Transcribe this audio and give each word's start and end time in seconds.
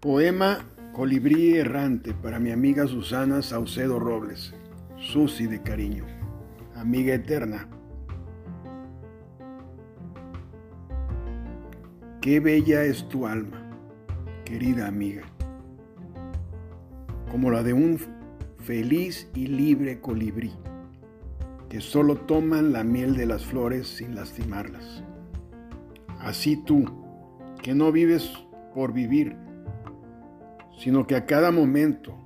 Poema 0.00 0.64
Colibrí 0.94 1.58
errante 1.58 2.14
para 2.14 2.40
mi 2.40 2.50
amiga 2.50 2.86
Susana 2.86 3.42
Saucedo 3.42 3.98
Robles, 3.98 4.54
Susi 4.96 5.46
de 5.46 5.60
cariño, 5.60 6.06
amiga 6.74 7.12
eterna. 7.12 7.68
Qué 12.22 12.40
bella 12.40 12.82
es 12.84 13.06
tu 13.10 13.26
alma, 13.26 13.62
querida 14.46 14.86
amiga, 14.86 15.24
como 17.30 17.50
la 17.50 17.62
de 17.62 17.74
un 17.74 17.98
feliz 18.56 19.28
y 19.34 19.48
libre 19.48 20.00
colibrí, 20.00 20.54
que 21.68 21.82
solo 21.82 22.16
toman 22.16 22.72
la 22.72 22.84
miel 22.84 23.18
de 23.18 23.26
las 23.26 23.44
flores 23.44 23.86
sin 23.86 24.14
lastimarlas. 24.14 25.04
Así 26.20 26.56
tú, 26.56 26.86
que 27.60 27.74
no 27.74 27.92
vives 27.92 28.32
por 28.74 28.94
vivir, 28.94 29.36
sino 30.80 31.06
que 31.06 31.14
a 31.14 31.26
cada 31.26 31.52
momento, 31.52 32.16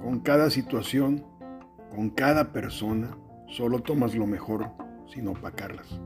con 0.00 0.20
cada 0.20 0.48
situación, 0.48 1.26
con 1.90 2.10
cada 2.10 2.52
persona, 2.52 3.18
solo 3.48 3.80
tomas 3.80 4.14
lo 4.14 4.28
mejor 4.28 4.70
sin 5.12 5.26
opacarlas. 5.26 6.00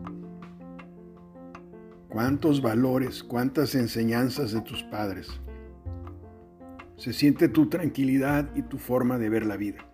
Cuántos 2.08 2.62
valores, 2.62 3.22
cuántas 3.22 3.74
enseñanzas 3.74 4.52
de 4.52 4.62
tus 4.62 4.82
padres. 4.84 5.28
Se 6.96 7.12
siente 7.12 7.50
tu 7.50 7.68
tranquilidad 7.68 8.48
y 8.54 8.62
tu 8.62 8.78
forma 8.78 9.18
de 9.18 9.28
ver 9.28 9.44
la 9.44 9.58
vida. 9.58 9.84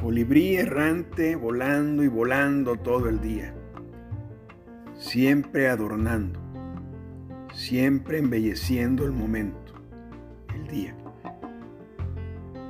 Colibrí 0.00 0.54
errante, 0.54 1.34
volando 1.34 2.04
y 2.04 2.08
volando 2.08 2.76
todo 2.76 3.08
el 3.08 3.20
día. 3.20 3.52
Siempre 4.94 5.68
adornando, 5.68 6.38
siempre 7.52 8.18
embelleciendo 8.18 9.04
el 9.04 9.10
momento 9.10 9.79
día. 10.68 10.96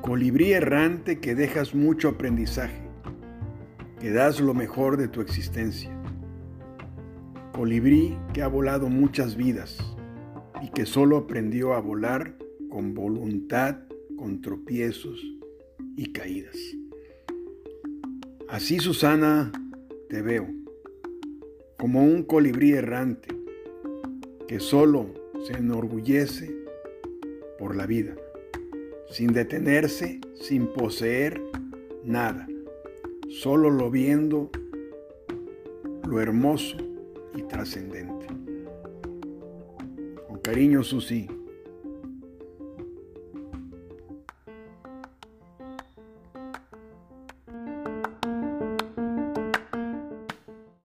Colibrí 0.03 0.53
errante 0.53 1.21
que 1.21 1.35
dejas 1.35 1.75
mucho 1.75 2.09
aprendizaje, 2.09 2.83
que 4.01 4.11
das 4.11 4.41
lo 4.41 4.55
mejor 4.55 4.97
de 4.97 5.09
tu 5.09 5.21
existencia. 5.21 5.91
Colibrí 7.53 8.17
que 8.33 8.43
ha 8.43 8.49
volado 8.49 8.89
muchas 8.89 9.37
vidas 9.37 9.79
y 10.63 10.69
que 10.71 10.87
solo 10.87 11.17
aprendió 11.17 11.75
a 11.75 11.81
volar 11.81 12.37
con 12.71 12.95
voluntad, 12.95 13.79
con 14.17 14.41
tropiezos 14.41 15.21
y 15.97 16.13
caídas. 16.13 16.57
Así, 18.49 18.79
Susana, 18.79 19.53
te 20.09 20.23
veo, 20.23 20.49
como 21.79 22.03
un 22.03 22.23
colibrí 22.25 22.73
errante 22.73 23.29
que 24.49 24.59
solo 24.59 25.15
se 25.47 25.53
enorgullece 25.53 26.61
por 27.61 27.77
la 27.77 27.87
vida, 27.87 28.17
sin 29.11 29.33
detenerse, 29.33 30.19
sin 30.35 30.67
poseer 30.73 31.41
nada, 32.03 32.49
solo 33.29 33.71
lo 33.71 33.91
viendo 33.91 34.51
lo 36.09 36.21
hermoso 36.21 36.77
y 37.37 37.43
trascendente. 37.43 38.27
Con 40.27 40.39
cariño, 40.41 40.83
Susi. 40.83 41.29